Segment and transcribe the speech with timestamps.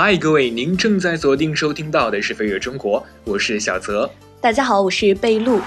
[0.00, 4.08] 嗨，各位，您正在锁定收听到的是《飞跃中国》，我是小泽。
[4.40, 5.60] 大家好，我是贝露。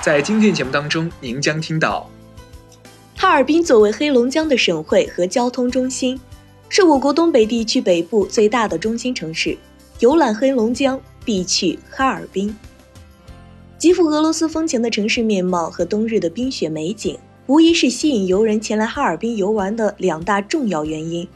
[0.00, 2.08] 在今天节目当中，您将听到，
[3.16, 6.20] 哈尔滨作为黑龙江的省会和交通中心，
[6.68, 9.58] 是我国东北地区北部最大的中心城市。
[9.98, 12.56] 游览黑龙江，必去哈尔滨。
[13.76, 17.18] 极富俄罗斯风情的城市面貌和冬日的冰雪美景，
[17.48, 21.26] 无疑是吸引游人前来哈尔滨游玩的两大重要原因。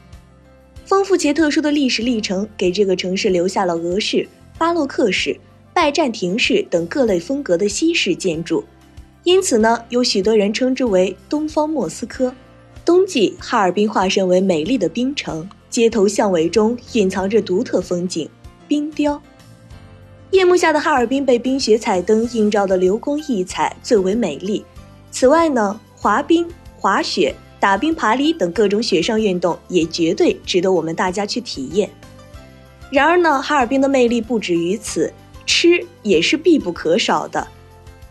[0.85, 5.35] 丰富且特殊的历史历程，给这个城市留下了俄式、巴洛克式。
[5.73, 8.63] 拜占庭式等各类风格的西式建筑，
[9.25, 12.33] 因此呢，有许多人称之为“东方莫斯科”。
[12.85, 18.29] 冬季，哈尔滨化身为美丽的冰城，街头巷尾中隐藏着独特风景——
[18.69, 19.21] 冰雕。
[20.31, 24.63] 夜幕下的哈尔滨被冰雪彩灯映照的流光溢彩最为美丽。
[25.11, 26.47] 此外呢，滑冰、
[26.77, 31.89] 滑雪、打冰、爬犁等各种雪上运动也绝对值得我们大家去体验。
[32.91, 35.11] 然而呢，哈尔滨的魅力不止于此。
[35.47, 37.47] 吃也是必不可少的，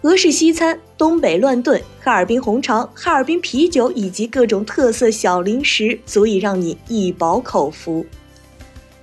[0.02, 8.05] 俄式西餐、东北乱炖、哈尔滨红肠、哈尔滨啤酒以及各种特色小零食，足以让你一饱口福。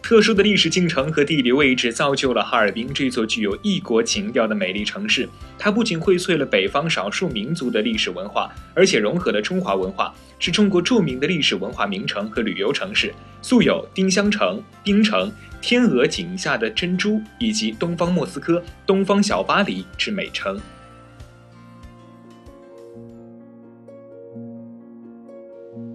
[0.02, 5.30] 特殊的历史进程和地理位置造就了哈尔滨这座具有异国情调的美丽城市。
[5.58, 15.32] 它不仅荟萃了北方少数民族的历史文化，而且融合了中华文化，是中国著名的历史文化名城和旅游城市，素有“丁香城”“冰城”。
[15.62, 20.60] 天鹅颈下的珍珠，以及东方莫斯科、东方小巴黎之美称。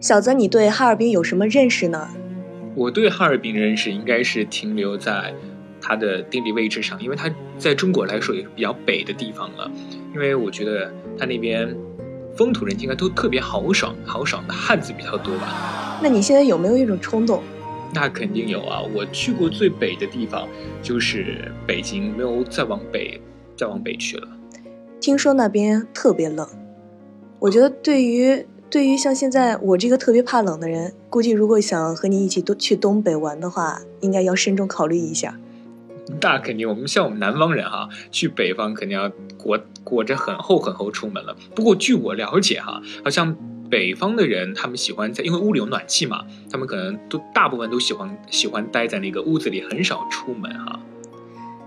[0.00, 2.08] 小泽，你对哈尔滨有什么认识呢？
[2.76, 5.34] 我对哈尔滨认识应该是停留在
[5.80, 9.70] 它的地理位置上，因为它在中国来说也是比较北的地方了。
[10.12, 11.74] 因为我觉得它那边
[12.36, 15.98] 风土人情应该都特别豪爽，豪爽的汉子比较多吧。
[16.02, 17.42] 那你现在有没有一种冲动？
[17.94, 18.82] 那肯定有啊！
[18.94, 20.46] 我去过最北的地方
[20.82, 23.18] 就是北京，没有再往北，
[23.56, 24.28] 再往北去了。
[25.00, 26.46] 听说那边特别冷，
[27.38, 28.44] 我觉得对于
[28.76, 35.34] 对于像现在我这个特别怕冷的人，估计如果想和你一起都去东北玩的话，应该要慎重考虑一下。
[36.20, 41.34] 那肯定，我们像我们南方人哈，去北方肯定要裹裹着很厚很厚出门了。
[41.54, 43.34] 不过据我了解哈，好像。
[43.68, 50.78] 北方的人，他们喜欢在，因为屋里有暖气嘛，他们可能都大部分都喜欢喜欢待在那个屋子里，很少出门哈。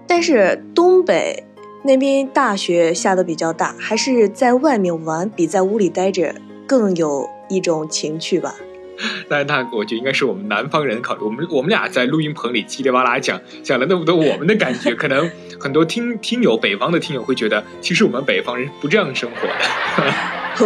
[0.08, 1.44] 但是东北
[1.84, 6.34] 那边大雪下的比较大，还是在外面玩比在屋里待着
[6.70, 8.54] 更有一种情趣吧。
[9.30, 15.28] 那那我觉得应该是我们南方人考虑，我们我们俩在录音棚里叽里哇啦讲讲了那么多我们的感觉，可能
[15.60, 19.54] 很多听听友北方的听友会觉得，其实我们北方人不这样生活的。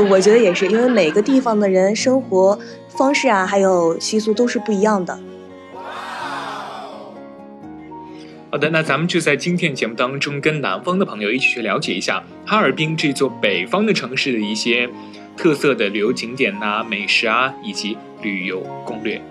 [0.10, 2.60] 我觉得也是，因为每个地方的人生活
[2.90, 5.18] 方式啊，还有习俗都是不一样的。
[8.50, 14.90] 好的，那咱们就在今天节目当中，跟南方的朋友一起去了解一下哈尔滨这座北方的城市的一些
[15.36, 19.22] 特色的旅游景点呐、美食啊，以及旅游攻略。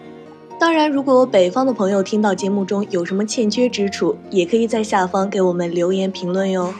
[0.61, 6.73] 当然，如果北方的朋友听到节目中有什么欠缺之处，也可以在下方给我们留言评论哟。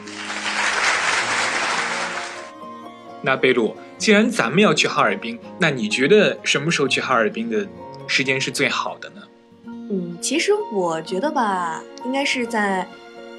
[3.21, 7.67] 那贝鲁，既然咱们要去哈尔滨，那你觉得什么时候去哈尔滨的
[8.07, 9.21] 时间是最好的呢？
[9.65, 12.87] 嗯，其实我觉得吧，应该是在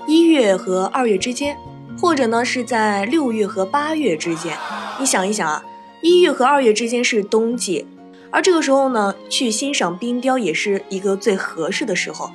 [0.06, 1.56] 一月和二月之间，
[1.98, 4.56] 或者呢是在六月和八月之间。
[4.98, 5.64] 你想一想啊，
[6.04, 7.86] 一月和二月之间是冬季，
[8.30, 12.30] 而这个时候呢，去欣赏冰雕也是一个最合适的时候。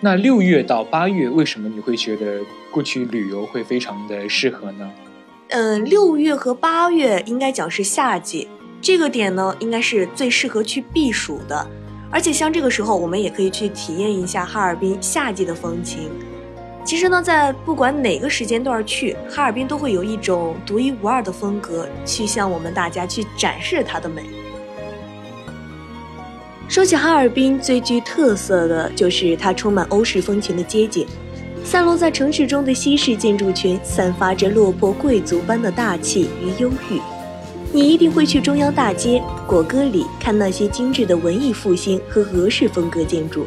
[0.00, 4.90] 那六月到八月，为什么你会觉得过去旅游会非常的适合呢？
[5.50, 8.48] 嗯，六月和八月应该讲是夏季，
[8.80, 11.64] 这个点呢应该是最适合去避暑的，
[12.10, 16.10] 而且像这个时候，我们也可以去体验一下哈尔滨夏季的风情。
[16.86, 24.22] 其实呢，在不管哪个时间段去，哈尔滨都会有一种独一无二的风格，去向我们大家去展示它的美。
[26.68, 31.04] 说起哈尔滨，最具特色的就是它充满欧式风情的街景。
[31.64, 37.00] 散落在城市中的西式建筑群，散发着落魄贵族般的大气与忧郁。
[37.72, 43.44] 你一定会去中央大街、果戈里看那些精致的文艺复兴和俄式风格建筑，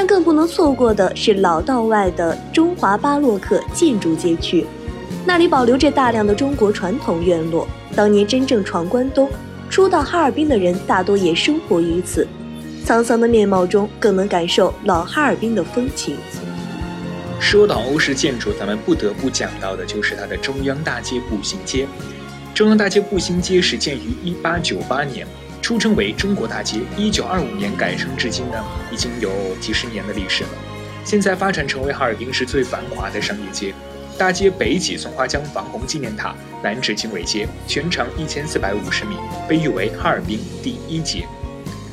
[0.00, 4.66] 但更不能错过的是老道外的中华巴洛克建筑街区，
[5.26, 7.68] 那里保留着大量的中国传统院落。
[7.94, 9.28] 当年真正闯关东、
[9.68, 12.26] 初到哈尔滨的人，大多也生活于此。
[12.86, 16.16] 沧桑的面貌中，更能感受老哈尔滨的风情。
[17.38, 21.86] 说到欧式建筑，咱们不得不讲到的就是它的中央大街步行街。
[22.54, 25.26] 中央大街步行街始建于1898年，
[25.70, 26.80] 书称为中国大街。
[26.96, 29.30] 一九二五年改称至今呢，已经有
[29.60, 30.50] 几十年的历史了。
[31.04, 33.72] 现在发展成为哈尔滨市最繁华的商业街。
[34.18, 39.14] 大街北起松花江防洪纪念塔，南至经纬街，全长一千四百五十米，
[39.48, 41.24] 被誉为哈尔滨第一街。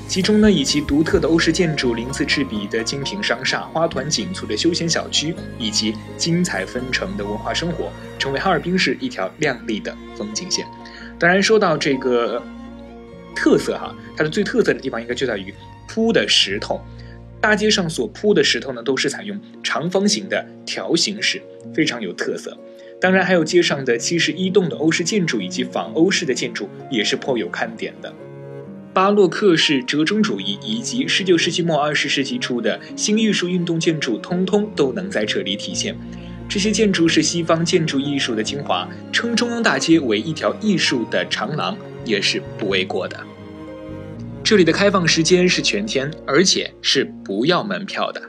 [0.08, 10.66] 其中呢，以其独特的欧式建筑、鳞次栉比的精品商厦、花团锦簇的休闲小区，以及精彩纷呈的文化生活，成为哈尔滨市一条亮丽的风景线。
[11.20, 12.42] 当然，说到这个
[13.38, 15.54] 特色哈，它的最特色的地方应该就在于
[15.88, 16.82] 铺的石头。
[17.40, 21.40] 大街上所铺的石头呢，都是采用长方形的条形石，
[21.72, 22.58] 非常有特色。
[23.00, 28.12] 当然，还有街上的七十一栋的欧式建筑以及仿欧式的建筑，也是颇有看点的。
[28.92, 35.96] 巴洛克式折中主义以及十九世纪末二十世纪初的新艺术运动建筑，通通都能在这里体现。
[36.50, 43.18] 这些建筑是西方建筑艺术的精华，称中央大街为一条艺术的长廊，也是不为过的。
[44.44, 48.22] 这里的开放时间是全天，而且是不要门票的。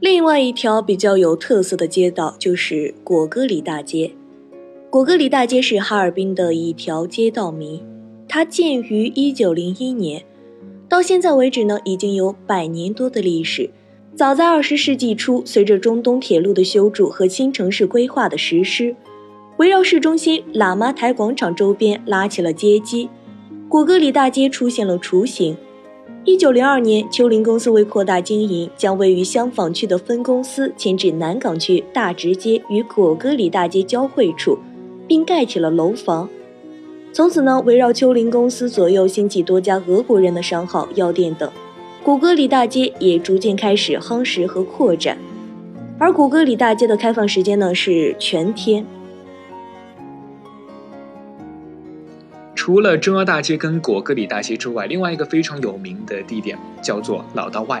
[0.00, 4.12] 另外一条比较有特色的街道就是果戈里大街。
[4.90, 7.84] 果戈里大街是哈尔滨的一条街道名，
[8.28, 10.24] 它建于一九零一年，
[10.88, 13.70] 到现在为止呢，已经有百年多的历史。
[14.14, 18.94] 早在二十世纪初，随着中东铁路的修筑和新城市规划的实施，
[19.58, 23.08] 围绕市中心喇嘛台广场周边拉起了街机，
[23.68, 25.56] 果戈里大街出现了雏形。
[26.24, 34.58] 一九零二年，丘陵公司为扩大经营，将位于香坊区的分公司迁至南岗区大直街与果戈里大街交汇处。
[35.08, 36.28] 并盖起了楼房，
[37.12, 41.48] 从此呢，围绕丘陵公司左右兴起多家俄国人的商号、药店等，
[42.02, 45.16] 古戈里大街也逐渐开始夯实和扩展。
[45.96, 48.84] 而古戈里大街的开放时间呢是全天。
[52.66, 57.80] 除了中央大街跟果戈里大街之外，另外一个非常有名的地点叫做老道外。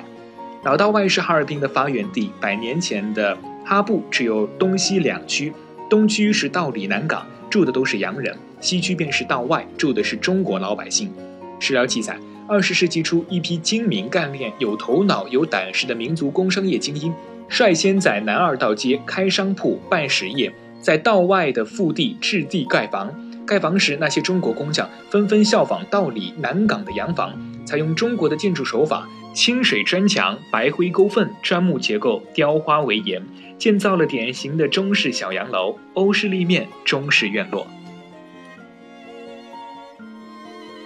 [0.62, 5.52] 老道外是哈尔滨的发源地，百年前的哈布只有东西两区。
[5.90, 11.12] 东区是道里南岗，住的都是洋人；西区便是道外，住的是中国老百姓。
[11.58, 12.16] 史料记载，
[12.46, 17.12] 二十世纪初，一批精明干练、有头脑、有胆识的民族工商业精英，
[17.48, 23.12] 率先在南二道街开商铺、办实业，在道外的腹地置地盖房。
[23.46, 27.32] 盖房时，那些中国工匠纷纷效仿道里南港的洋房，
[27.64, 33.22] 采用中国的建筑手法：清水砖墙、白灰勾缝、砖木结构、雕花为檐。
[33.58, 37.66] 建造了典型的中式小洋楼、欧式立面、中式院落。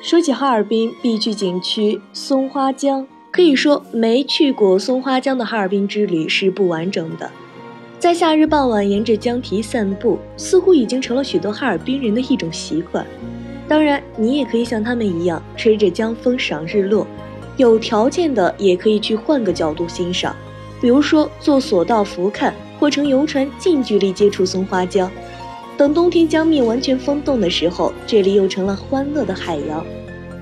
[0.00, 7.32] 说起哈尔滨必去景区松花江，可以说没去过松花江的哈尔滨之旅是不完整的。
[8.00, 13.06] 在夏日傍晚沿着江堤散步，似乎已经成了许多哈尔滨人的一种习惯。
[13.68, 17.06] 当然，你也可以像他们一样吹着江风赏日落，
[17.58, 20.34] 有条件的也可以去换个角度欣赏。
[20.80, 25.10] 比如说坐索道俯瞰，或乘游船近距离接触松花江。
[25.76, 29.84] 等冬天江面完全封冻的时候，这里又成了欢乐的海洋，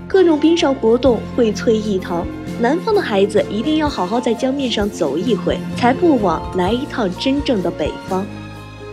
[0.06, 2.24] 各种冰上活动荟萃一堂。
[2.60, 8.26] 南方的孩子一定要好好在江面上走一回，才不枉来一趟真正的北方。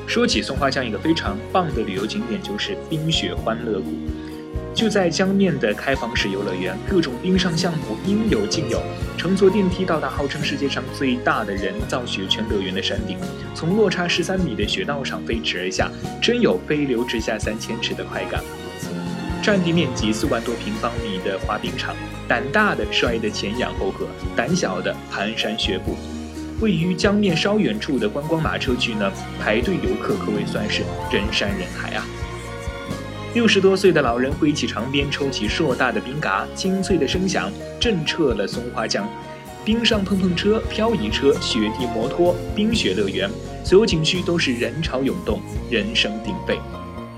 [0.06, 3.92] 说起松花江，一个非常棒的旅游景点就是冰雪欢乐谷。
[4.76, 8.80] 就在江面的开放式游乐园，各种冰上项目应有尽有。
[9.18, 13.18] 乘坐电梯到达号称世界上最大的人造雪圈乐园的山顶，
[13.56, 15.90] 从落差十三米的雪道上飞驰而下，
[16.22, 18.44] 真有飞流直下三千尺的快感。
[19.46, 21.96] 占地面积四万多平方米的滑冰场，
[22.28, 25.96] 胆大的摔得前仰后合，胆小的蹒跚学步。
[26.60, 32.04] 位于江面稍远处的观光马车区呢，排队游客可谓算是人山人海啊。
[33.36, 39.08] 六十多岁的老人挥起长鞭，抽起硕大的冰嘎，清脆的声响震彻了松花江。
[39.64, 43.30] 冰上碰碰车、漂移车、雪地摩托、冰雪乐园，
[43.64, 46.60] 所有景区都是人潮涌动，人声鼎沸。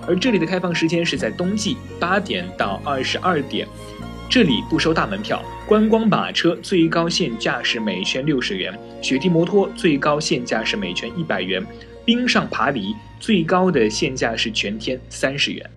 [0.08, 3.68] 而这里的开放时间是在冬季八点到二十二点，
[4.30, 5.44] 这里不收大门票。
[5.68, 11.62] 观光马车最高限价是每圈六十元，雪地摩托最高限价是每圈一百元，
[12.06, 15.70] 冰上爬犁最高的限价是全天三十元。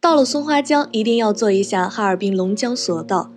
[0.00, 3.30] 到了松花江，一定要做一下哈尔滨龙江索道。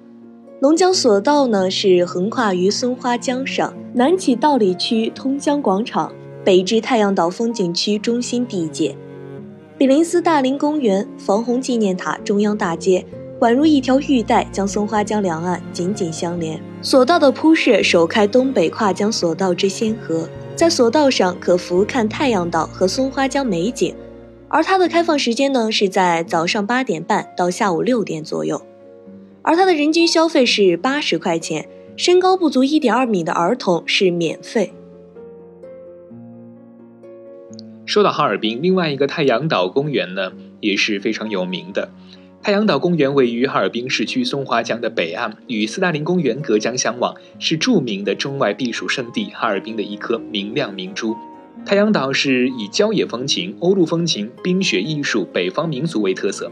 [0.60, 8.96] 龙江索道呢，是横跨于松花江上，南起道里区通江广场，北至太阳岛风景区中心地界，
[9.82, 13.04] 比林斯大林公园、防洪纪念塔、中央大街，
[13.40, 16.62] 宛如一条玉带，将松花江两岸紧紧相连。
[16.84, 23.96] 索道的铺设首开东北跨江索道之先河，在索道上可俯瞰太阳岛和松花江美景。
[24.50, 28.62] 而它的开放时间呢是在早上八点半到下午六点左右，
[29.42, 34.72] 而它的人均消费是八十块钱，身高不足一点二米的儿童是免费。
[37.92, 40.32] 说到哈尔滨，另外一个太阳岛公园呢
[40.62, 41.90] 也是非常有名的。
[42.42, 51.18] 太阳岛公园位于哈尔滨市区松花江的北岸，与斯大林公园隔江相望，是著名的中外避暑胜地哈尔滨的一颗明亮明珠。
[51.66, 56.50] 太阳岛是以郊野风情、欧陆风情、冰雪艺术、北方民俗为特色。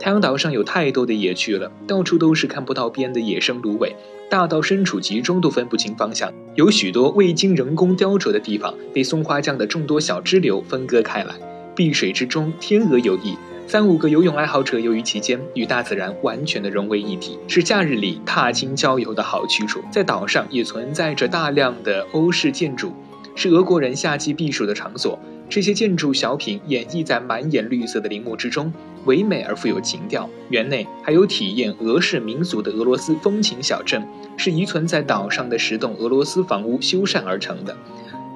[0.00, 3.94] 太阳岛上有太多的野趣了，到处都是看不到边的野生芦苇，
[4.30, 6.32] 大到身处其中都分不清方向。
[6.54, 11.34] 有许多未经人工雕琢的地方，被松花江的众多小支流分割开来，
[11.74, 13.36] 碧水之中天鹅游弋。
[13.66, 19.82] 三五个游泳爱好者游于其间，与大自然完全的融为一体，是假日里踏青郊游的好去处。
[19.90, 22.94] 在岛上也存在着大量的欧式建筑。
[23.34, 25.18] 是俄国人夏季避暑的场所。
[25.50, 28.70] 这些建筑小品演绎在满眼绿色的林木之中，
[29.04, 30.28] 唯美而富有情调。
[30.50, 34.02] 园内还有体验俄式民俗的俄罗斯风情小镇，
[34.36, 37.76] 是遗存在岛上的十栋俄罗斯房屋修缮而成的。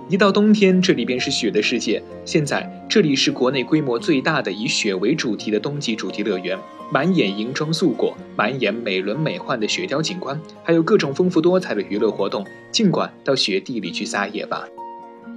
[0.08, 2.02] 一到冬天，这里便是雪的世界。
[2.24, 6.58] 现在这里是国内规模最大的以雪为主题的冬季主题乐园，
[6.90, 12.44] 满眼银装素裹，满眼美轮美奂的雪雕景观，还有各种丰富多彩的娱乐活动。
[12.70, 14.68] 尽管到雪地里去撒野吧。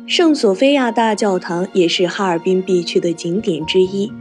[0.07, 4.11] 圣索菲亚大教堂也是哈尔滨必去的景点之一。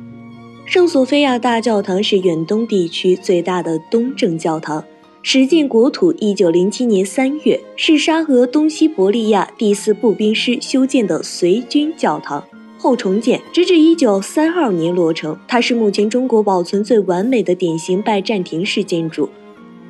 [0.67, 4.83] 圣索菲亚大教堂是远东地区最大的东正教堂，
[5.23, 12.43] 始建国土一九零七年三月，是沙俄东西伯利亚第四步兵师修建的随军教堂，
[12.79, 15.39] 后重建，直至一九三二年落成。
[15.47, 19.29] 它是目前中国保存最完美的典型拜占庭式建筑。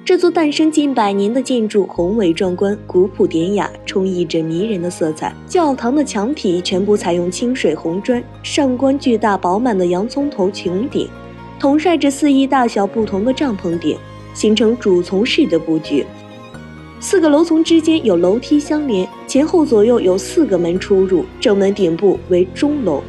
[0.05, 5.35] 这座诞生近百年的建筑宏伟壮观、古朴典雅，充溢着迷人的色彩。
[5.47, 11.09] 教堂的墙体全部采用清水红砖，上观巨大饱满的洋葱头穹顶，
[11.59, 13.97] 统帅着四翼大小不同的帐篷顶，
[14.35, 16.05] 形成主从式的布局。
[17.01, 23.03] 四个楼层之间有楼梯相连，前后左右有四个门出入，正门顶部为钟楼。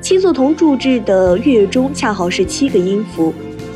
[0.00, 3.32] 七座铜铸制的月钟恰好是七个音符。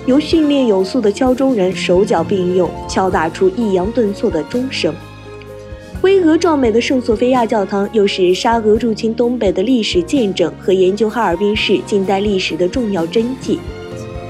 [0.09, 4.95] 由训练有素的敲钟人手脚并用，敲打出抑扬顿挫的钟声。
[6.01, 13.61] 巍峨壮美的圣索菲亚教堂，又是沙俄入侵东北的历史见证和研究哈尔滨市近代历史的重要真迹。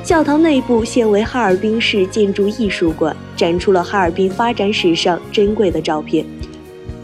[0.03, 6.27] 教堂内部现为哈尔滨市建筑艺术馆，展出了哈尔滨发展史上珍贵的照片。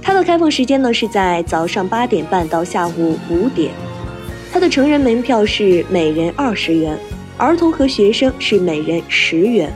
[0.02, 3.70] 它的开放时间呢是在早上八点半到下午五点。
[4.52, 6.98] 它的成人门票是每人二十元。
[7.36, 9.72] 儿童和学生是每人十元。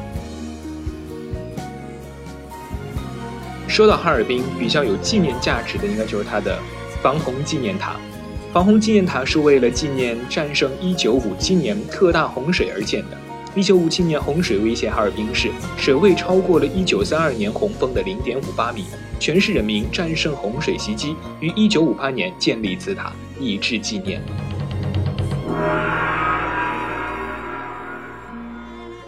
[3.67, 6.59] 说到哈尔滨，比较有纪念价值的，应该就是它的
[7.03, 7.97] 防洪纪念塔。
[8.53, 13.19] 防洪纪念塔是为了纪念战胜1957年特大洪水而建的。
[13.57, 18.85] 1957年洪水威胁哈尔滨市，水位超过了1932年洪峰的0.58米，
[19.19, 24.23] 全市人民战胜洪水袭击，于1958年建立此塔，以致纪念。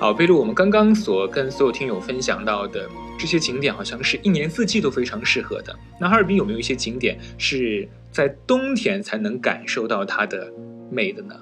[0.00, 2.88] 好，贝露，我们刚刚所跟所有听友分享到的
[3.18, 5.76] 这些景点，好像是一年四季都非常适合的。
[6.00, 10.50] 那哈尔滨有没有一些景点是在冬天才能感受到它的
[10.90, 11.34] 美的呢？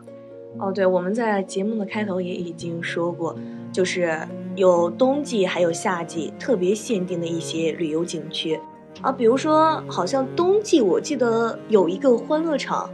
[0.58, 3.38] 哦，对，我们在节目的开头也已经说过，
[3.72, 4.18] 就是
[4.56, 8.58] 有冬季还有夏季特别限定的一些旅游景区
[9.00, 12.90] 啊，比如说，好像冬季我记得有一个欢乐场。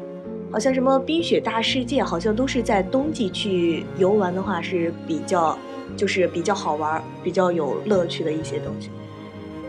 [0.55, 5.59] 好像什么冰雪大世界，好像都是在冬季去游玩的话是比较，
[5.97, 8.89] 就是比较好玩、比较有乐趣的一些东西。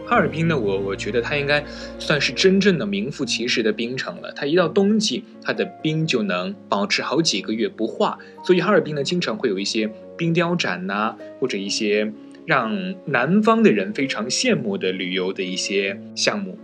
[0.06, 1.66] 哈尔滨呢，我我觉得它应该
[1.98, 4.32] 算是真正的名副其实的冰城了。
[4.36, 12.14] 它一到冬季，它的冰就能保持好几个月不化，所以哈尔滨呢，经常会有一些冰雕展呐，或者一些
[12.46, 16.60] 让南方的人非常羡慕的旅游的一些项目。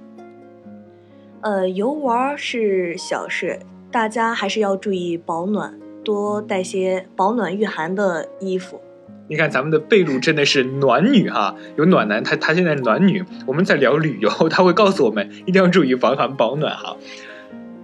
[1.42, 3.58] 呃，游玩是小事。
[3.92, 8.80] 大家还是要注意保暖，多带些保暖御寒的衣服。
[9.28, 13.24] 你看咱们的贝露真的是暖女哈，有暖男，他他现在暖女。
[13.46, 16.96] 我们在聊旅游， 他会告诉我们一定要注意防寒保暖哈。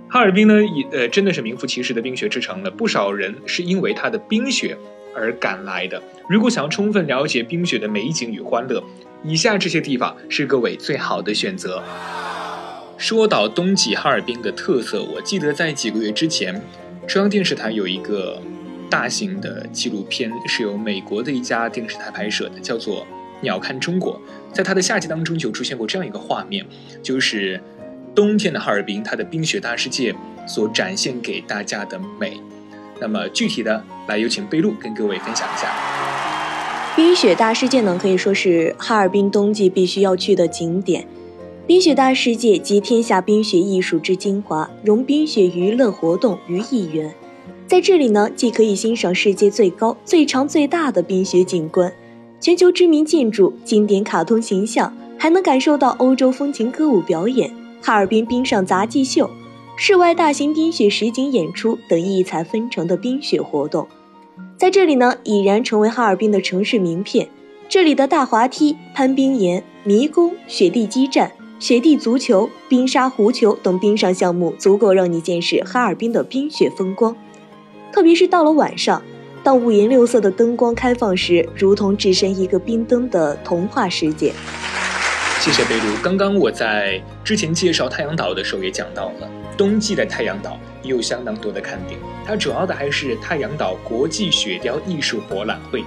[0.10, 4.78] 哈尔滨呢，也呃真的是名副其实的冰雪之城了，不少人是因为它的冰雪
[5.14, 6.02] 而赶来的。
[6.30, 8.82] 如果想要充分了解冰雪的美景与欢乐，
[9.24, 11.84] 以下这些地方是各位最好的选择。
[12.98, 16.60] 说到冬季哈尔滨的特色，我记得在几个月之前，
[17.08, 18.42] 中央电视台有一个
[18.90, 23.02] 大型的纪录片，是由美国的一家电视台拍摄的，叫做
[23.42, 24.14] 《鸟瞰中国》。
[24.52, 26.66] 在它的夏季当中，就出现过这样一个画面，
[27.04, 27.62] 就是
[28.16, 30.16] 冬天的哈尔滨，它的冰雪大世界
[30.48, 32.42] 所展现给大家的美。
[33.00, 35.72] 那么具体的，来有请贝露跟各位分享一下。
[36.96, 41.08] 冰雪大世界呢，可以说是哈尔滨冬季必须要去的景点。
[41.68, 47.14] 冰雪大世界集天下冰雪艺术之精华，融冰雪娱乐活动于一元。
[47.68, 51.92] 在这里呢，既可以欣赏世界最高、最长、最大的冰雪景观，
[52.40, 59.30] 全球知名建筑、经典卡通形象，还能感受到欧洲风情歌舞表演、哈尔滨冰上杂技秀、
[59.76, 63.86] 室外大型冰雪实景演出等异彩纷呈的冰雪活动。
[64.56, 67.28] 在这里呢，已然成为哈尔滨的城市名片。
[67.68, 71.30] 这里的大滑梯、攀冰岩、迷宫、雪地基站。
[71.60, 77.16] 雪地足球、冰沙壶球等冰上项目，足够让你见识哈尔滨的冰雪风光。
[77.92, 79.02] 特别是到了晚上，
[79.44, 84.32] 当五颜六色的灯光开放时，如同置身一个冰灯的童话世界。
[85.40, 85.96] 谢谢贝鲁。
[86.04, 92.00] 刚刚我在之前介绍太阳岛的时候也讲到了，冬季的太阳岛也有相当多的看点。
[92.24, 95.84] 它主要的还是太阳岛国际雪雕艺术博览会。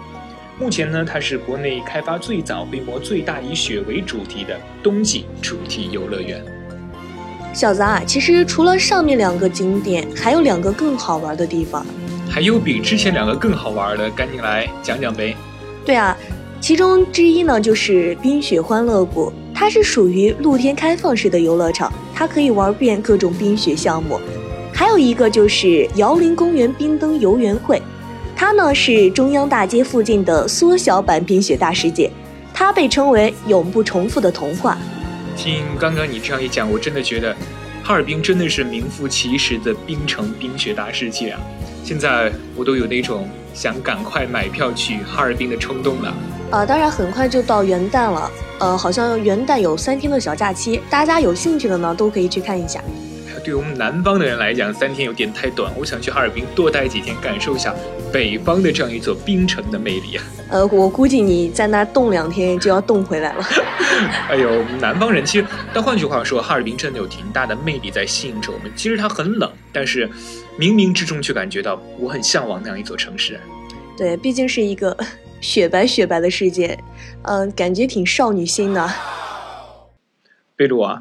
[0.60, 6.44] 目前呢，它是国内开发最早、规模最大、以雪为主题的冬季主题游乐园。
[7.54, 11.84] 小子啊，其实除了上面两个景点，还有两个更好玩的地方。
[12.28, 15.34] 还有比之前两个更好玩的，赶紧来讲讲呗。
[15.82, 16.14] 对啊，
[16.60, 24.20] 其中之一呢就是冰雪欢乐谷，它是属于露天开放式的游乐场，它可以玩遍各种冰雪项目。
[24.74, 27.80] 还有一个就是瑶林公园冰灯游园会。
[28.40, 32.10] 它呢是中央大街附近的缩小版冰雪大世界，
[32.54, 34.78] 它被称为永不重复的童话。
[35.36, 37.36] 听刚刚你这样一讲，我真的觉得
[37.84, 41.40] 哈尔滨真的是名副其实的冰城冰雪大世界啊！
[41.84, 46.14] 现在我都有那种想赶快买票去哈尔滨的冲动了。
[46.50, 52.82] 呃，当然很快就到元旦了，呃，好像元旦有三天的小假期，大家有兴趣的呢都可以去看一下。
[53.44, 55.70] 对我们南方的人来讲，三天有点太短。
[55.78, 57.74] 我想去哈尔滨多待几天，感受一下
[58.12, 60.24] 北方的这样一座冰城的魅力啊。
[60.50, 63.44] 呃，我估计你在那冻两天就要冻回来了。
[64.28, 68.70] 哎呦，南方人其实，但换句话说，哈尔滨真的有挺大的魅力在吸引着我们。
[68.74, 70.08] 其实它很冷，但是
[70.58, 73.38] 冥冥之中却感觉到我很向往那样一座城市。
[73.96, 74.96] 对，毕竟是一个
[75.40, 76.78] 雪白雪白的世界，
[77.22, 78.90] 嗯，感觉挺少女心的。
[80.56, 81.00] 贝鲁啊。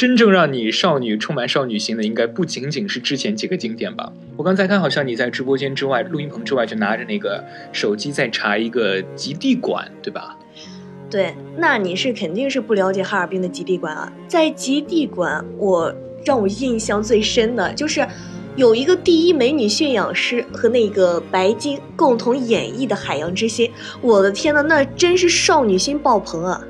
[0.00, 4.10] 真正让你少女充满少女心的，应该不仅仅是之前几个经典吧？
[4.34, 10.38] 我刚才看，好像你在直播间之外、录音棚之外，就拿着那个手机在查一个极地馆，对吧？
[11.10, 14.10] 对，那你是肯定是不了解哈尔滨的极地馆啊。
[14.26, 18.08] 在极地馆，我让我印象最深的就是
[18.56, 23.66] 有一个第一美女驯养师和那个白鲸共同演绎的《海洋之心》。
[24.00, 26.64] 我的天呐，那真是少女心爆棚啊！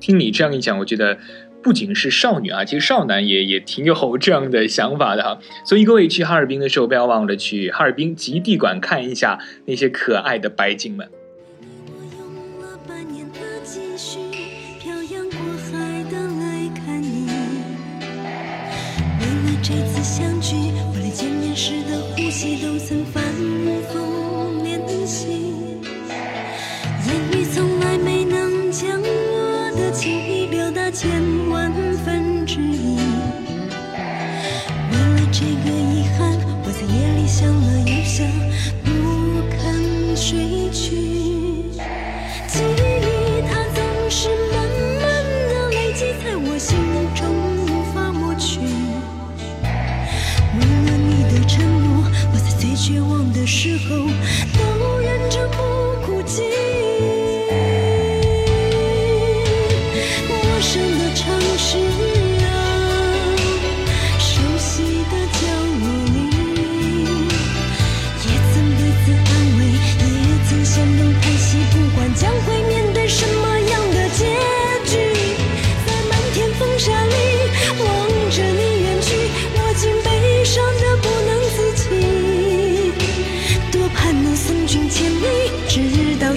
[0.00, 1.16] 听你这样一讲，我觉得。
[1.62, 5.38] 不仅是少女啊，其实少男也也挺有这样的想法的哈。
[5.64, 11.08] 所以各位去哈尔滨的时候，不要忘了去哈尔滨极地馆看一下那些可爱的白鲸们。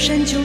[0.05, 0.44] 山丘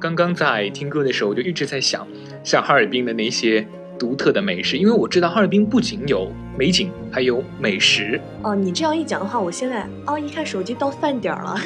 [0.00, 2.06] 刚刚在听歌的时候，我就一直在想，
[2.44, 3.66] 像哈尔滨的那些
[3.98, 8.20] 独特的美食，因为我知道哈尔滨不仅有美景，还有美食。
[8.42, 11.56] 哦，你这样一讲的话，我现在哦一看手机到饭点儿了。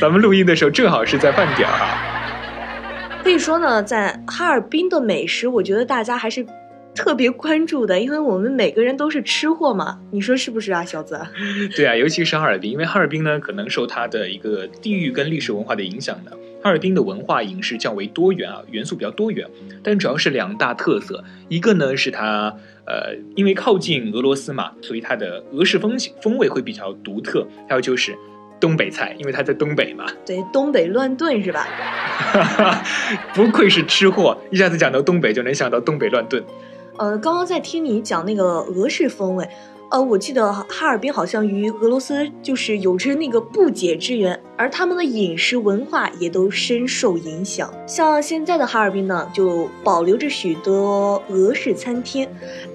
[0.00, 3.22] 咱们录音的时候正好是在饭点儿哈。
[3.24, 6.46] 可以说呢，在哈尔滨的美食，我觉得大家还是
[6.94, 9.98] 特别关注的，因为我们每个人都是吃货嘛。
[10.12, 11.20] 你说是不是啊，小子？
[11.74, 16.30] 对啊，尤其是哈尔滨，因为哈尔滨呢，可能受它的一个地域跟历史文化的影响呢，
[16.62, 19.48] 哈尔滨的文化饮食较为多元啊，元素比较多元，
[19.82, 22.54] 但主要是两大特色，一个呢是它
[22.86, 28.16] 呃，因为靠近俄罗斯嘛，所以它的俄式风风味会比较独特，还有就是
[28.58, 30.06] 东北菜，因为它在东北嘛。
[30.24, 31.66] 对，东北乱炖是吧？
[33.34, 36.42] 不愧是吃货，一下子讲到东北就能想到东北乱炖。
[36.98, 39.46] 呃，刚刚在听你讲那个俄式风味，
[39.88, 47.72] 呃，我记得哈尔滨好像与俄罗斯就是有着那个不解之缘，而他们的饮食文化也都深受影响。
[47.86, 52.28] 像现在的哈尔滨呢，就保留着许多俄式餐厅，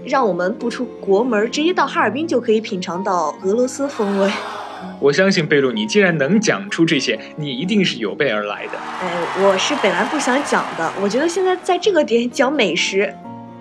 [0.06, 4.32] 让我们不出国门，直接到哈尔滨就可以品尝到俄罗斯风味。
[5.02, 8.72] 我相信贝露，你既然能讲出这些，你一定是有备而来的。
[9.02, 9.12] 哎，
[9.44, 13.14] 我是本来不想讲的，我觉得现在在这个点讲美食，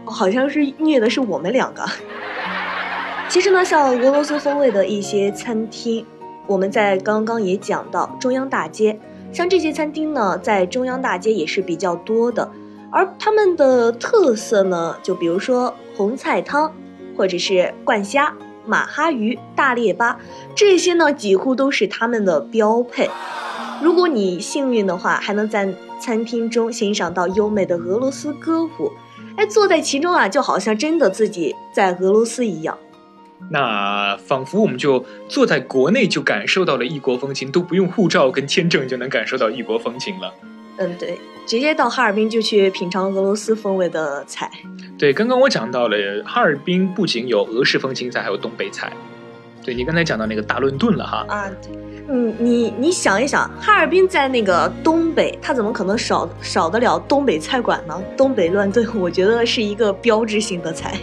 [0.04, 1.82] 好像是虐的是我们两个。
[3.30, 6.04] 其实呢，像俄罗斯风味的一些餐厅，
[6.48, 8.98] 我们在刚刚也讲到中央大街，
[9.32, 12.50] 像这些餐厅呢，在中央大街也是比较多的，
[12.90, 16.74] 而他们的特色呢，就比如说红菜汤，
[17.16, 18.34] 或者是灌虾、
[18.66, 20.18] 马哈鱼、大列巴，
[20.56, 23.08] 这些呢几乎都是他们的标配。
[23.80, 28.90] 如果你幸运的话，还能在餐厅中欣赏到优美的俄罗斯歌舞，
[29.36, 32.76] 哎，坐在其中啊，就好像真的自己在俄罗斯一样。
[33.48, 40.34] 那仿佛我们就坐在国内就感受到了异国风情，都不用护照跟签证就能感受到异国风情了。
[40.78, 44.50] 嗯，对，直接到哈尔滨就去品尝俄罗斯风味的菜。
[44.98, 48.92] 对，刚刚我讲到了哈尔滨不仅有俄式风情菜，还有东北菜。
[49.62, 51.50] 对你刚才讲到那个大乱炖了哈，啊，
[52.08, 58.02] 嗯，你你想一想，哈尔滨在那个东北，它怎么可能少少得了东北菜馆呢？
[58.16, 60.96] 东北乱炖，我觉得是一个标志性的菜。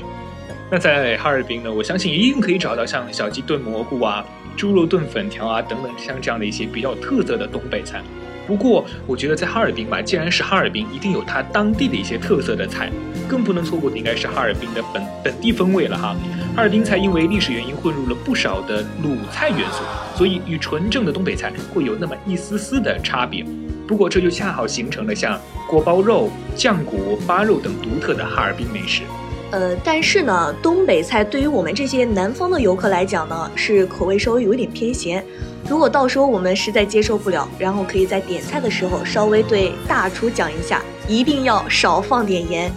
[0.70, 4.26] 那在哈尔滨呢，我相信一定可以找到像小鸡炖蘑菇啊、
[4.56, 8.02] 猪肉炖粉条啊等等像这样的一些比较特色的东北菜。
[8.46, 12.90] 不过，我觉得在哈尔滨吧，既然是哈尔滨，一定有它当地的一些特色的菜，
[13.28, 16.16] 更不能错过的应该是哈尔滨的本本地风味了哈。
[16.56, 19.84] 哈尔滨菜因为历史原因混入了不少的鲁菜元素，
[20.18, 23.46] 所以与纯正的东北菜会有那么一丝丝的差别。
[23.86, 29.04] 不过这就恰好形成了像锅包肉、酱骨、八肉等独特的哈尔滨美食。
[29.52, 35.24] 呃，但是呢，东北菜对于我们这些南方的游客来讲呢，是口味稍微有一点偏咸。
[35.70, 42.72] 如果到时候我们实在接受不了，然后可以在点菜的时候稍微对大厨讲一下，一定要少放点盐。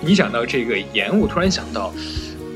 [0.00, 1.92] 你讲到这个盐，我突然想到，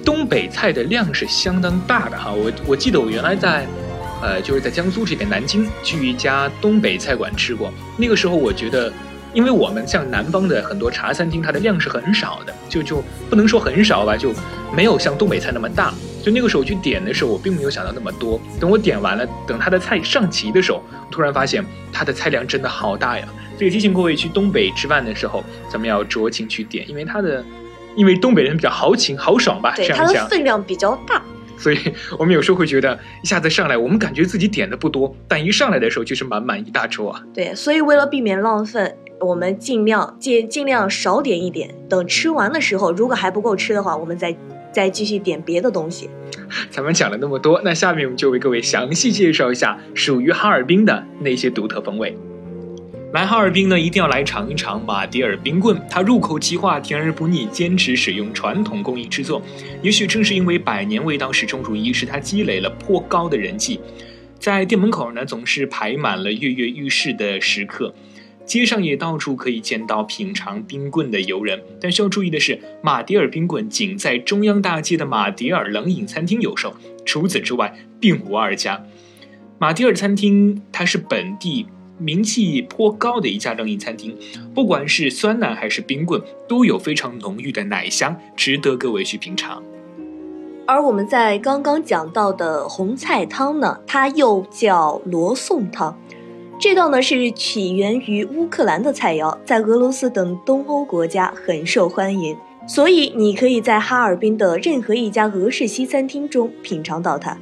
[0.05, 2.33] 东北菜的量是相当大的哈。
[2.33, 3.67] 我我记得我原来在，
[4.23, 8.93] 呃，就是在江苏这边南京去一家东北菜馆吃过，那个时候我觉得，
[9.35, 14.33] 因为我们像南方的很多茶餐厅，它的量是很少的，就就不能说很少吧，就
[14.75, 15.93] 没有像东北菜那么大。
[16.23, 18.41] 就那个时候去点的时候，我并没有想到那么多。
[18.61, 23.27] 等我点完了，等他的菜上齐的时候，突然发现他的菜量真的好大呀！
[23.57, 27.45] 所以提醒各位去东北吃饭的时候，咱们要酌情去点，因为他的，
[27.97, 31.23] 因为东北人比较豪情豪爽吧，对，它的分量比较大。
[31.57, 31.79] 所以
[32.17, 37.23] 我们有时候会觉得一下子上来，我们感觉自己点的不多，但一上来的时候就是满满一大桌啊。
[37.35, 41.75] 对，所以为了避免浪费，我们尽量尽尽量少点一点。
[41.89, 44.37] 等吃完的时候，如果还不够吃的话，我们再。
[44.71, 46.11] 再继续点别的东西。
[46.71, 52.15] 咱们讲了那么多，那下面我们就为各位详细介绍一下属于哈尔滨的那些独特风味。
[53.15, 59.43] 来哈尔滨呢，一定要来尝一尝马迭尔冰棍，它入口即化，甜而不腻，坚持使用传统工艺制作。
[59.83, 63.81] 也许正是因为百年味道始终如一，使它积累了颇高的人气。
[64.39, 67.93] 在店门口呢，总是排满了跃跃欲试的食客。
[68.49, 78.83] 街上也到处可以见到品尝冰棍的游人，但需要注意的是，马迭尔冰棍仅在中央大街的马迭尔冷饮餐厅有售，除此之外并无二家。
[79.59, 81.67] 马迭尔餐厅它是本地
[81.99, 84.17] 名气颇高的一家冷饮餐厅，
[84.55, 89.63] 不管是酸奶还是冰棍，都有非常浓郁的奶香，值得各位去品尝。
[90.67, 95.95] 而我们在刚刚讲到的红菜汤呢，它又叫罗宋汤。
[96.61, 107.39] 这道呢是起源于乌克兰的菜肴，在俄罗斯等东欧国家很受欢迎，所以你可以在哈尔滨的任何一家俄式西餐厅中品尝到它。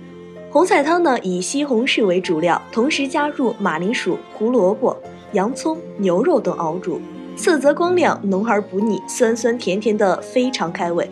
[0.50, 4.94] 红菜汤呢以西红柿为主料，同时加入马铃薯、胡萝卜、
[5.33, 7.00] 洋葱、牛肉等熬煮，
[7.37, 11.09] 色泽光亮，浓而不腻，酸酸甜甜的，非常开胃。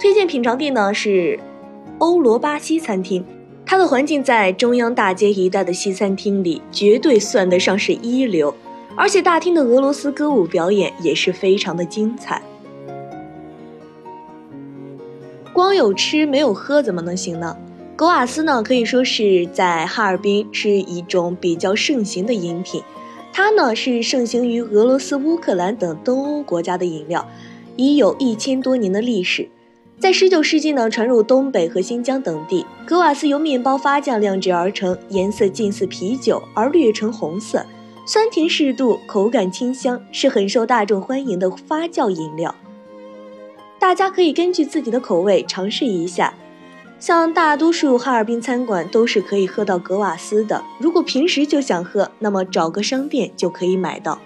[0.00, 1.38] 推荐品尝地呢是
[1.98, 3.24] 欧罗巴西餐厅。
[3.66, 8.54] 它的环境在中央大街一带的西餐厅里，绝对算得上是一流。
[8.96, 12.40] 而且大厅的俄罗斯歌舞表演也是非常的精彩。
[15.52, 17.56] 光有吃没有喝怎么能行呢？
[17.96, 22.82] 格瓦斯呢，可以说是在哈尔滨是一种比较盛行的饮品。
[23.32, 27.28] 它呢是盛行于俄罗斯、乌克兰等东欧国家的饮料，
[27.76, 29.48] 已有一千多年的历史。
[30.04, 32.66] 在十九世纪呢，传入东北和新疆等地。
[32.84, 37.64] 格瓦斯由面包发酵酿制而成，颜色近似啤酒，而略呈红色，
[38.06, 42.54] 酸甜适度，口感清香，是很受大众欢迎的发酵饮料。
[43.78, 46.34] 大家可以根据自己的口味尝试一下。
[47.00, 50.62] 像大多数哈尔滨餐馆都是可以喝到格瓦斯的。
[50.78, 54.20] 如果平时就想喝，那么找个商店就可以买到。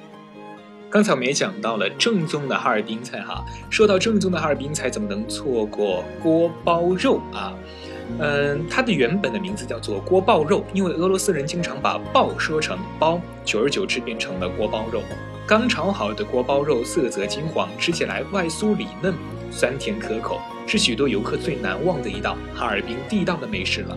[0.90, 7.53] 刚才我们也讲到了正宗的哈尔滨菜哈，说到正宗的哈尔滨菜，怎么能错过锅包肉啊？
[8.18, 15.03] 嗯，它的原本的名字叫做锅爆肉，因为俄罗斯人经常把爆说成包，久而久之变成了锅包肉。
[15.46, 19.12] 刚炒好的锅包肉色泽金黄，吃起来外酥里嫩，
[19.51, 23.94] 酸甜可口，是许多游客最难忘的一道哈尔滨地道的美食了。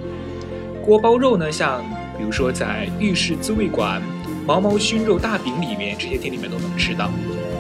[0.84, 1.82] 锅包肉呢，像
[2.18, 4.02] 比如说在浴室滋味馆。
[4.52, 7.10] 毛毛熏肉大饼里面，这些店里面都能吃到。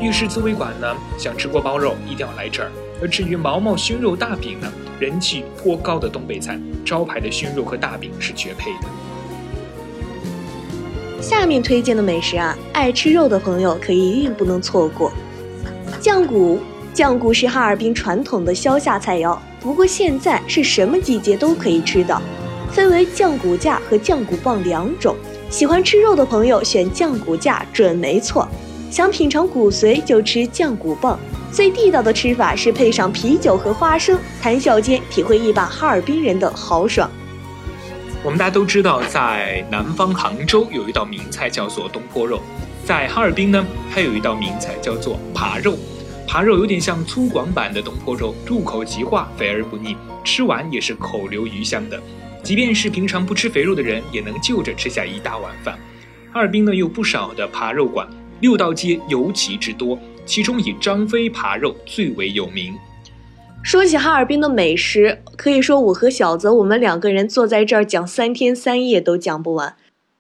[0.01, 2.69] 浴室滋味馆呢，想吃锅包肉一定要来这儿。
[3.01, 8.89] 而至于毛毛熏肉大饼呢，人气颇高的东北菜，招牌的熏肉和大饼是绝配的。
[11.21, 15.13] 下面推荐的美食啊，爱吃肉的朋友可一定不能错过。
[16.01, 16.59] 酱骨，
[16.93, 22.21] 酱骨是哈尔滨传统的消夏菜肴，不过现在是什么季节都可以吃到，
[22.69, 25.15] 分为酱骨架和酱骨棒两种。
[25.51, 28.47] 喜欢吃肉的朋友选酱骨架准没错，
[28.89, 31.19] 想品尝骨髓就吃酱骨棒。
[31.51, 37.11] 最地道的吃法是配上啤酒和花生，谈笑间体会一把哈尔滨人的豪爽。
[38.23, 42.39] 我们大家都知道，在南方杭州有一道名菜叫做东坡肉，
[42.85, 45.77] 在哈尔滨呢，还有一道名菜叫做扒肉。
[46.25, 52.01] 扒肉有点像粗犷版的东坡肉，入口即化，肥而不腻，吃完也是口留余香的。
[52.43, 55.77] 即便是平常不吃肥肉的人，也能就着吃下一大碗饭。
[56.31, 58.07] 哈尔滨呢有不少的扒肉馆，
[58.39, 59.97] 六道街尤其之多。
[60.25, 62.73] 其中以张飞扒肉最为有名。
[63.63, 69.75] 说起哈尔滨的美食，可以说我和小泽我们两个人坐在这儿讲三天三夜都讲不完。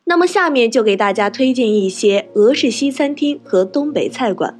[0.05, 4.59] 那么下面就给大家推荐一些俄式西餐厅和东北菜馆。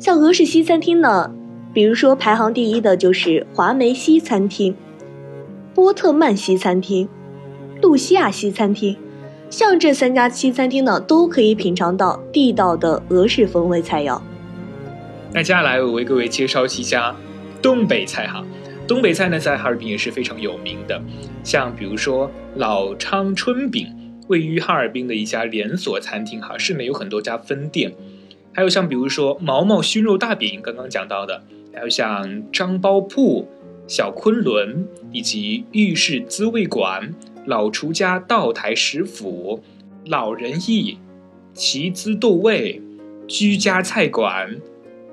[0.00, 1.32] 像俄式西餐厅呢，
[1.72, 4.74] 比如说排行第一的就是华梅西餐厅、
[5.74, 7.08] 波特曼西餐厅、
[7.82, 8.96] 露西亚西餐厅。
[9.50, 14.20] 像这三家西餐厅呢，都可以品尝到地道的俄式风味菜肴。
[15.32, 17.14] 那接下来我为各位介绍几家
[17.60, 18.44] 东北菜哈，
[18.86, 21.00] 东北菜呢在哈尔滨也是非常有名的，
[21.42, 23.88] 像比如说老昌春饼，
[24.28, 27.92] 位于哈尔滨的一家连锁餐厅哈，市内有很多家分店，
[28.52, 31.42] 还有像比如说毛毛熏肉大饼，刚刚讲到的，
[31.74, 33.48] 还有像张包铺、
[33.86, 37.14] 小昆仑以及浴室滋味馆、
[37.46, 39.62] 老厨家道台食府、
[40.06, 40.98] 老人意、
[41.52, 42.80] 奇滋豆味、
[43.28, 44.56] 居家菜馆。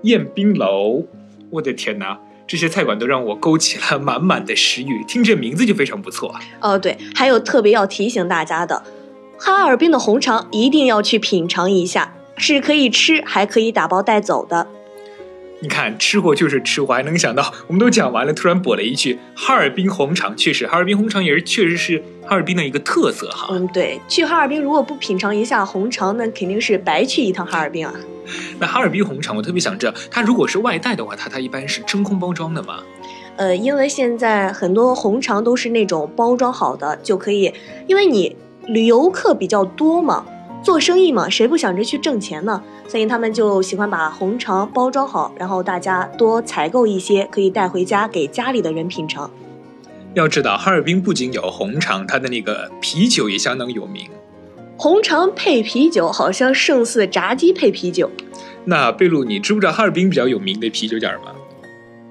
[0.04, 1.06] 宴宾楼，
[1.52, 2.18] 我的天哪！
[2.48, 6.34] 这些菜馆都让我勾起了满满的食欲，听这名字就非常不错。
[6.60, 8.82] 哦，对，还有特别要提醒大家的，
[9.38, 14.68] 哈尔滨的红肠一定要去品尝一下，是可以吃，还可以打包带走的。
[15.64, 20.36] 你看，吃货就是吃货，还能想到我们都讲完了，突然补了一句哈尔滨红肠。
[20.36, 23.48] 确实，哈尔滨红肠也是确实是哈尔滨的一个特色哈。
[23.52, 27.94] 嗯，对，去哈尔滨如果不品尝一下红肠，那肯定是白去一趟哈尔滨啊。
[28.60, 32.80] 那哈尔滨红肠，我特别想知道，它如果是外带的话，它它一般是真空包装的吗？
[33.38, 37.54] 呃，因为现在很多红肠都是那种包装好的，就可以，
[37.86, 40.26] 因为你旅游客比较多嘛。
[40.64, 42.62] 做生意嘛，谁不想着去挣钱呢？
[42.88, 49.30] 所以他们就喜欢把红肠包装好，然后大家多采购一些，可以带回家给家里的人品尝。
[50.14, 54.08] 要知道，哈尔滨不仅有红肠，它的那个啤酒也相当有名。
[54.78, 58.10] 红肠配啤酒，好像胜似炸鸡配啤酒。
[58.66, 61.34] 那贝露，你知不知道哈尔滨比较有名的啤酒点吗？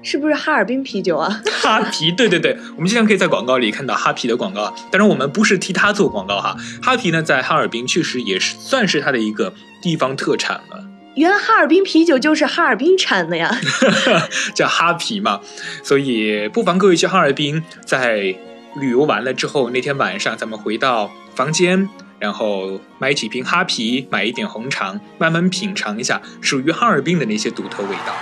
[0.03, 1.41] 是不是哈尔滨啤酒啊？
[1.61, 6.55] 哈啤，对对对，我们经常可以在广告里看到哈啤的广告，当然我们不是替他做广告哈。
[6.81, 10.83] 哈啤呢，在哈尔滨确实也是算是它的一个地方特产了。
[11.15, 13.53] 原来哈尔滨啤酒就是哈尔滨产的呀，
[14.55, 15.41] 叫哈啤嘛。
[15.83, 18.33] 所以不妨各位去哈尔滨，在
[18.79, 28.15] 旅游完了之后，那天晚上咱们回到房间，然后买几瓶哈啤，买一点红肠，慢慢品尝一下属于哈尔滨的那些独特味道。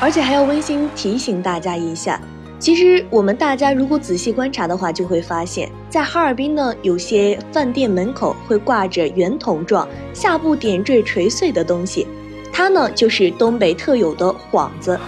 [0.00, 2.20] 而且还要温馨提醒大家一下，
[2.58, 12.06] 其实我们大家如果仔细观察的话，就会发现，在哈尔滨呢，有些饭店门口会挂着圆筒状、下部点缀垂穗的东西，
[12.52, 14.98] 它呢就是东北特有的幌子，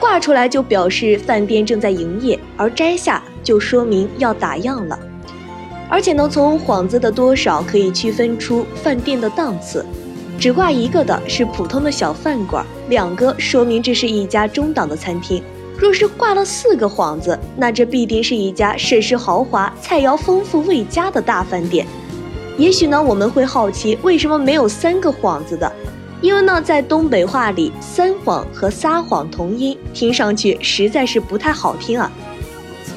[0.00, 4.98] 挂出来就表示饭店正在营业，而摘下就说明要打烊了。
[5.88, 9.86] 而且呢，从幌子的多少可以区分出饭店的档次。
[10.38, 15.42] 只挂一个的是普通的小饭馆，两个说明这是一家中档的餐厅。
[15.78, 21.86] 若是挂了四个幌子，那这必定是一家设施豪华、菜肴丰富、味佳的大饭店。
[22.56, 25.70] 也许呢，我们会好奇为什么没有三个幌子的？
[26.22, 32.10] 因为呢，在东北话里，三谎和撒谎同音，听上去实在是不太好听啊。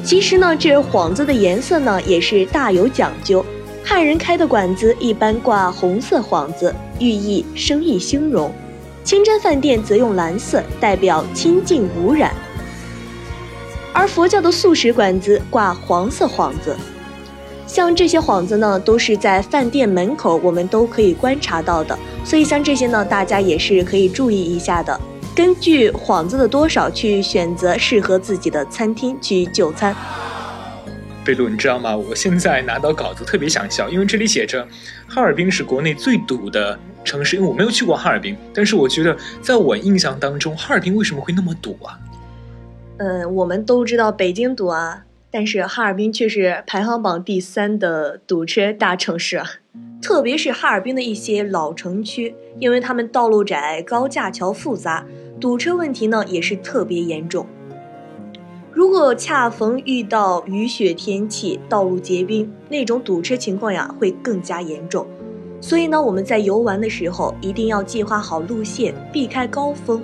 [0.02, 3.46] 其实呢，这幌子的颜色呢，也是大有讲究。
[3.84, 8.52] 汉人开的馆子一般挂红色幌子，寓意生意兴隆；
[9.04, 12.34] 清真饭店则用蓝色，代表清净无染。
[13.92, 16.76] 而佛教的素食馆子挂黄色幌子。
[17.66, 25.00] 像这些幌子呢，都是在饭店门口我们都可以观察到的，所以像这些呢，大家也是可以注意一下的，
[25.36, 29.96] 根据幌子的多少去选择适合自己的餐厅去就餐。
[31.30, 31.96] 贝露，你知道吗？
[31.96, 34.68] 我现在拿到稿子特别想笑，因为这里写着，
[35.08, 37.36] 哈尔滨是国内最堵的城市。
[37.36, 42.00] 因为我没有去过哈尔滨，但是我觉得在我印象当中，哈尔滨为什么会那么堵啊？
[42.98, 49.40] 嗯，我们都知道北京堵啊，但是哈尔滨却是排行榜第三的堵车大城市。
[50.02, 55.06] 特别是哈尔滨的一些老城区，因为他们道路窄、高架桥复杂，
[55.40, 57.46] 堵车问题呢也是特别严重。
[58.80, 65.06] 如果恰逢遇到雨雪天气，道路结冰，那种堵车情况呀会更加严重。
[65.60, 70.02] 所以呢，我们在游玩的时候一定要计划好路线，避开高峰，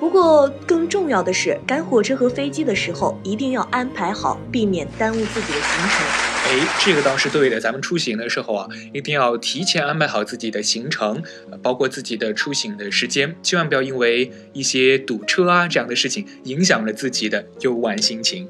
[0.00, 6.37] 不过更重要的是，赶火车和飞机的时候一定要安排好，避免耽误自己的行程。
[6.50, 7.60] 哎，这个倒是对的。
[7.60, 11.22] 咱们出行的时候啊，一定要提前安排好自己的行程，
[11.62, 18.48] 包括自己的出行的时间，千万不要因为一些堵车啊这样的事情，影响了自己的游玩心情。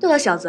[0.00, 0.48] 对了，小子，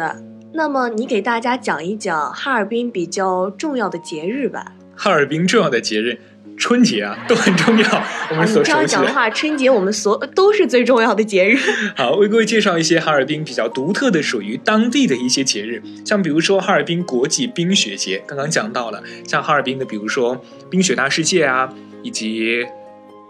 [0.54, 4.76] 那么你给大家讲一讲哈尔滨比较重要的节日吧。
[4.94, 6.20] 哈尔滨重要的节日。
[6.60, 8.04] 春节啊，都很重要。
[8.30, 11.56] 我们所这样讲的话，春节我们所都是最重要的节日。
[11.96, 22.66] 好，为各位介绍一些哈尔滨比较独特的、属于当地的一些节日，像比如说哈尔滨国际冰雪节，刚刚讲到了，像哈尔滨的，比如说冰雪大世界啊，以及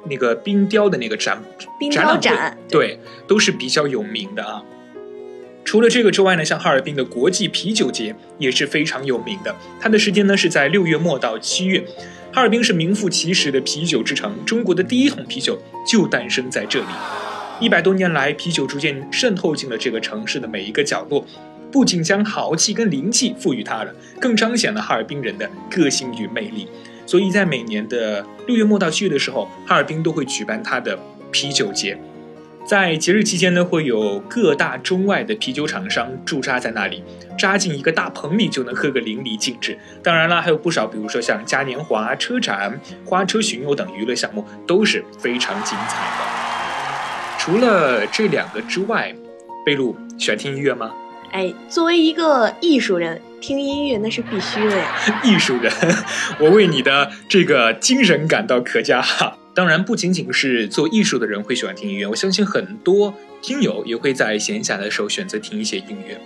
[0.09, 1.41] 那个冰雕的那个展
[1.93, 4.61] 展览展，对，都是比较有名的啊。
[5.65, 11.85] 除了这个之外呢，像哈尔滨的国际啤酒节也是非常有名的，它的时间呢是在六月末到七月。
[12.33, 16.87] 哈尔滨是名副其实的啤酒之城，中国的第一桶啤酒就诞生在这里。
[17.59, 21.27] 一百多年来，啤酒逐渐渗透进了这个城市的每一个角落，
[21.73, 26.69] 不仅将豪气跟灵气赋予它了，更彰显了哈尔滨人的个性与魅力。
[27.05, 30.97] 所以在每年的六月末到七月的时候，哈尔滨都会举办它的
[31.33, 31.99] 啤酒节。
[32.67, 37.03] 在节日期间呢，会有各大中外的啤酒厂商驻扎在那里，
[37.37, 39.77] 扎进一个大棚里就能喝个淋漓尽致。
[40.05, 47.39] 当然了，还有不少，比如说像嘉年华、车展、花车巡游等娱乐项目都是非常精彩的。
[47.39, 49.13] 除了这两个之外，
[49.67, 50.93] 贝露喜欢听音乐吗？
[51.33, 54.87] 哎，作为一个艺术人，听音乐那是必须的呀。
[55.25, 55.73] 艺术人，
[56.39, 59.37] 我为你的这个精神感到可嘉哈。
[59.61, 66.19] 当然，不仅仅是做艺术的人会喜欢听音乐，我相信很多听友也会在闲暇的时候选择听一些音乐。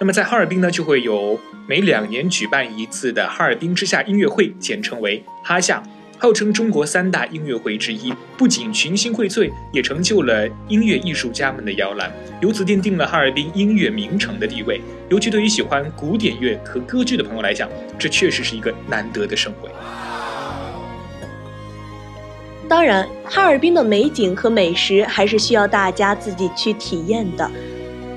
[0.00, 1.38] 那么在哈尔滨呢，就会有
[1.68, 5.80] 每两年举办一次的哈尔滨之夏音乐会，简称为哈夏，
[6.18, 8.12] 号称中国三大音乐会之一。
[8.36, 12.12] 不仅群星荟萃，也成就了音乐艺术家们的摇篮，
[12.42, 14.80] 由此奠定了哈尔滨音乐名城的地位。
[15.08, 19.70] 尤其对于喜欢古典乐和歌剧的朋友来讲，这确实是一个难得的盛会。
[22.70, 27.50] 当然，哈尔滨的美景和美食还是需要大家自己去体验的。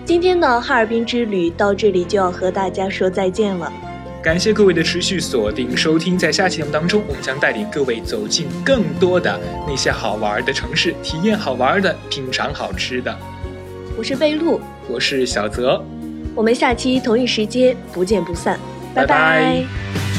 [0.05, 3.73] 今天的哈尔滨之旅到这里就要和大家说再见了。
[4.21, 13.17] 感谢各位的持续锁定收听，在下期节目当中，我们将带领各位走进更多的那些好玩的城市，体验好玩的，品尝好吃的。
[13.97, 15.83] 我是贝露，我是小泽，
[16.35, 18.59] 我们下期同一时间不见不散，
[18.93, 19.63] 拜拜。
[19.63, 20.12] 照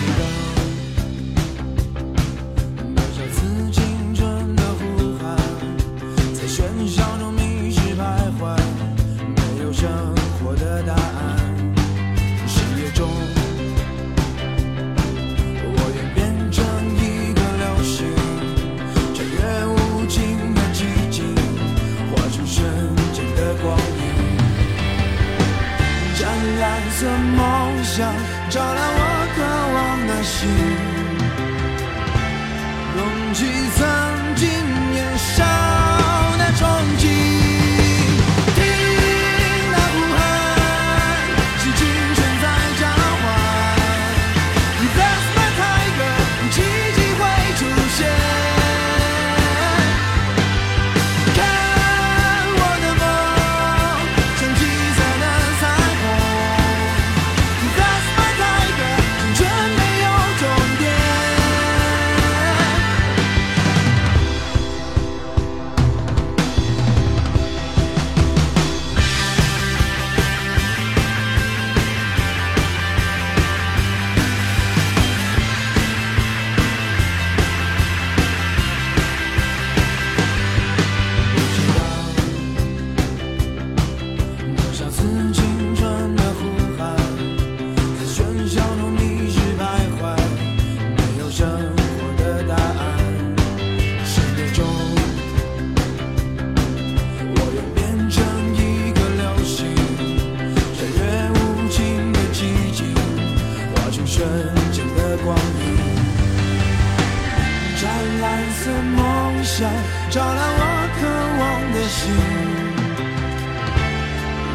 [108.96, 109.70] 梦想
[110.10, 110.62] 照亮我
[110.98, 111.02] 渴
[111.40, 111.42] 望
[111.72, 112.02] 的心，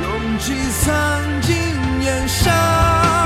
[0.02, 0.06] 勇
[0.40, 0.46] 气
[0.82, 0.86] 曾
[1.42, 1.50] 经
[2.00, 3.19] 年少。